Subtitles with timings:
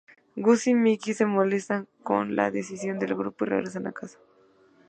[0.35, 4.17] Gus y Mickey se molestan con la decisión del equipo y regresan a casa.